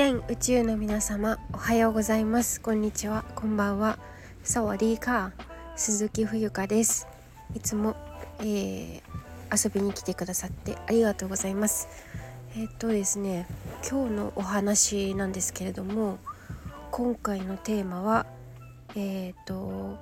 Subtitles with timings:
[0.00, 2.62] 全宇宙の皆様おはようございます。
[2.62, 3.22] こんにちは。
[3.34, 3.98] こんばんは。
[4.42, 5.44] サワディーカー
[5.76, 7.06] 鈴木冬香です。
[7.54, 7.94] いつも、
[8.38, 9.02] えー、
[9.52, 11.86] 遊びに来てくださってありがとうございます。
[12.56, 13.46] えっ、とですね
[13.86, 16.18] 今日のお話なんですけれども
[16.90, 18.24] 今回のテーマは
[18.96, 19.98] えっ、と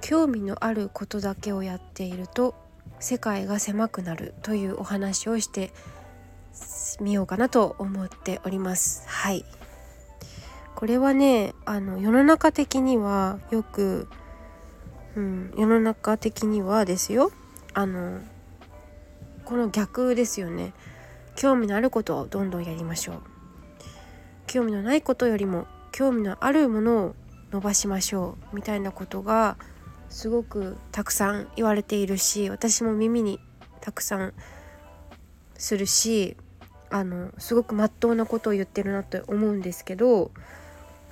[0.00, 2.54] 興味のあることだけをやっていると
[3.00, 5.74] 世界が狭くなるというお話をして
[7.00, 9.04] みようかなと思っております。
[9.06, 9.44] はい。
[10.74, 14.08] これはねあの世の中的にはよく、
[15.14, 17.30] うん、世の中的にはですよ。
[17.74, 18.20] あの
[19.44, 20.72] この逆ですよね。
[21.36, 23.22] 興味のあることをどんどんやりましょう。
[24.46, 27.14] 興味のないことよりも興味のあるものを
[27.52, 28.56] 伸ばしましょう。
[28.56, 29.56] みたいなことが
[30.12, 33.40] すごくたくさん言われているし私も耳に
[33.80, 34.34] たくさん
[35.56, 36.36] するし
[36.92, 40.30] あのすごくまっとうなことを言ってるなと思うんですけど、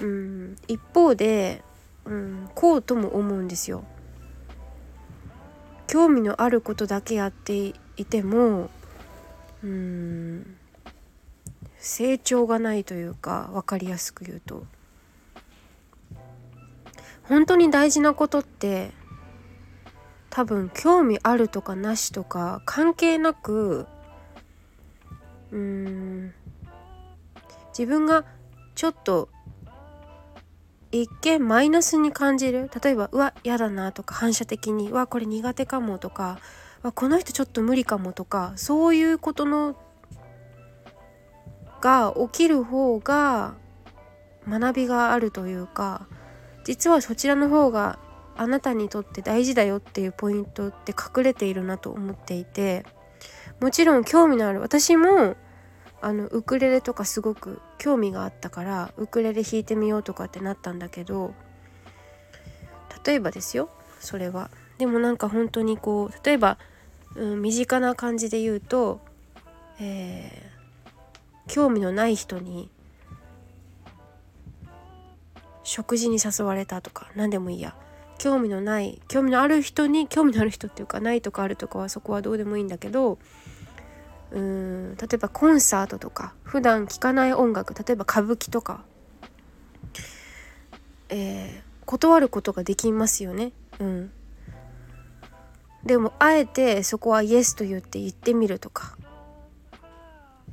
[0.01, 1.63] うん、一方で、
[2.05, 3.85] うん、こうとも思うんですよ。
[5.87, 8.71] 興味のあることだけやっていても
[9.65, 10.57] うん
[11.79, 14.65] 成長がないというか分かりやすく言うと
[17.25, 18.93] 本当に大事なことって
[20.29, 23.87] 多分興味あるとかなしとか関係なく
[25.53, 26.35] うーん。
[27.69, 28.25] 自分が
[28.75, 29.29] ちょっと
[30.93, 32.71] 一見マイナスに感じる。
[32.83, 36.39] 例えばうわ嫌だなとか反射的にうわこれ苦手かもとか
[36.83, 39.77] わこの人ちょっと無理かもとかそういうことの
[41.81, 43.55] が起きる方が
[44.49, 46.07] 学びがあるというか
[46.65, 47.99] 実はそちらの方が
[48.37, 52.85] あなたにとって大事だよっていうポイントって隠れているなと思っていて
[53.61, 55.37] もちろん興味のある私も
[56.03, 61.35] あのウクレレとかすごく興味があったからウクレレ弾いてみようとかってなったんだけど
[63.05, 64.51] 例えばですよそれは。
[64.79, 66.57] でもなんか本当にこう例えば、
[67.15, 69.01] うん、身近な感じで言うと、
[69.79, 72.71] えー、興味のない人に
[75.65, 77.77] 食事に誘われたとか何でもいいや
[78.21, 83.19] 興味のない興味のある人に興味のある人っていうかないとかあるとかはそこはどうでもいいんだけど
[84.31, 88.85] うーん例えばコンサートとか普段聴かない音楽例えば歌舞伎とか、
[91.09, 93.53] えー、断ることができますよね。
[93.79, 94.13] うん、
[95.87, 98.99] でもあえてそこはイエスと言って言ってみるとか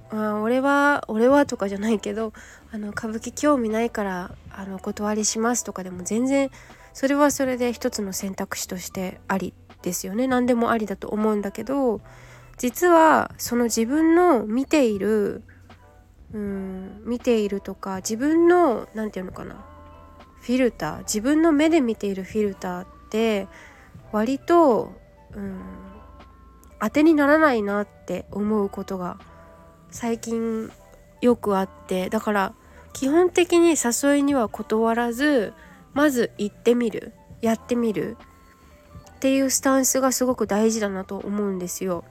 [0.09, 2.31] あ俺は俺はとかじゃないけど
[2.71, 6.49] あの歌舞伎興味ないからあの断りしますとかでも全然
[6.97, 9.53] それはそれで一つの選択肢としてあり
[9.83, 10.25] ですよね。
[10.25, 12.01] 何でもありだと思うんだけど
[12.57, 15.43] 実はその自分の見ている
[16.33, 19.63] うん見ているとか自分の何て言うのかな
[20.41, 23.47] フィルター自分の目で見ているフィルターって
[24.11, 24.91] 割と
[25.35, 25.61] うん
[26.81, 29.19] 当てにならないなって思うことが
[29.91, 30.71] 最近
[31.21, 32.53] よくあってだから
[32.93, 35.53] 基本的に誘いには断らず
[35.97, 38.17] まず行ってみるやってみる
[39.13, 42.03] っていうスタンスがすごく大事だなと思うんですよ。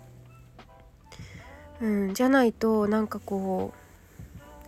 [1.80, 3.78] うん、じゃないとなんかこう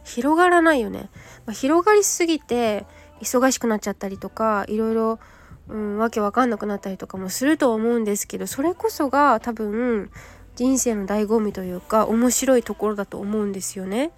[0.05, 1.11] 広がらないよね。
[1.47, 2.87] まあ、広がりすぎて
[3.21, 5.19] 忙しくなっちゃったりとかいろいろ、
[5.67, 10.12] うん、わけわかんなくなったりとかもすると思うんですけどそれこそが多分
[10.55, 14.12] 人生の醍醐味というか面白いところだと思うんですよね。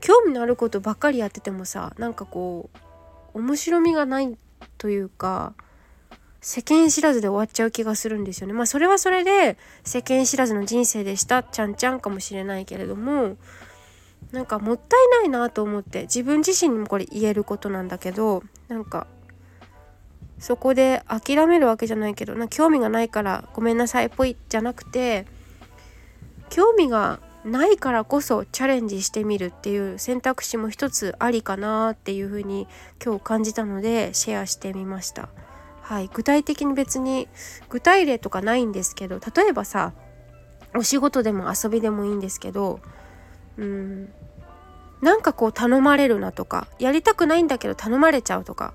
[0.00, 2.91] 興味のあることばっかりやっててもさなんかこう
[3.34, 4.36] 面白みがない
[4.78, 5.54] というか
[6.40, 8.52] 世間知らずで終わっちゃう気がするんですよね。
[8.52, 13.36] まあそれはそれで世間知らずの人生でしたちゃんちゃんかもしれないけれども
[14.32, 19.06] なんかもったいないなと思って自分自身にもこれ言えることなんだけどなんか
[20.38, 25.26] そこで諦めるわけじゃないけどな興味がないからごめんなさいっぽいじゃなくて
[26.50, 32.68] 興味がないからこそチャレンジしてみるっていう選択肢も一つありかなっていうふうに
[33.04, 35.28] 今日感じたのでシェアしてみました。
[35.80, 37.28] はい、具体的に別に
[37.68, 39.92] 具体例とかないんですけど例えばさ
[40.74, 42.80] お仕事でも遊びでもいいんですけど
[43.58, 44.12] うん
[45.02, 48.72] なんかこう頼まれるなとかやりたくないんだけど頼まれちゃうとか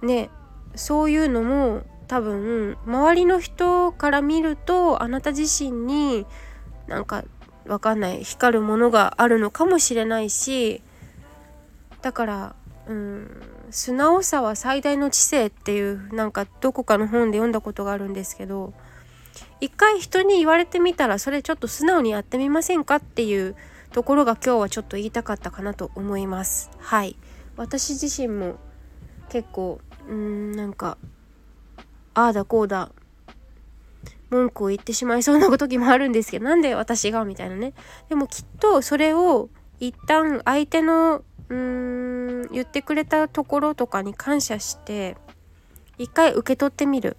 [0.00, 0.30] ね
[0.74, 6.26] そういうのも多分周りの人から見るとあなた自身に
[6.86, 7.24] なんか
[7.66, 10.82] わかんない光るものがあるのかもしれないし
[12.02, 12.54] だから
[12.86, 18.74] うん素直さは最大の知性っていうなんかどこかの本で読んだことがあるんですけど
[19.62, 23.56] 一回人に言われてみたらそれちょっと素直にやってみませんかっていう
[23.94, 26.70] ところが今日はちょっと言いたかったかなと思います。
[26.78, 27.16] はい。
[27.56, 28.56] 私自身も
[29.30, 29.80] 結構
[30.10, 30.98] うんなんか
[32.14, 32.90] ああだこうだ。
[34.30, 37.74] 文句を言ってしまいそうな時もあるんですけどなんで私がみたいなね。
[38.08, 45.16] でもきっとそれを一旦相手のうーん言ってくれたところとかに感謝して
[45.98, 47.16] 一回受け取ってみる。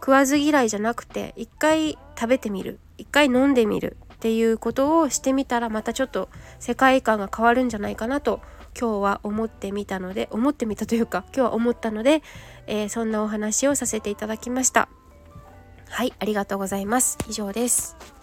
[0.00, 2.78] 食わず嫌いじゃなくて一回食べてみる。
[2.98, 8.40] 一回飲んでみるっていうことをしてみたらまたちょっと世界観が変わるんじゃないかなと
[8.78, 12.22] 今日は思ってみたので思ってみたというか今日は思ったので、
[12.66, 14.88] えー、そんなお話をさせていただきました。
[15.88, 17.18] はいありがとうございます。
[17.28, 18.13] 以上です。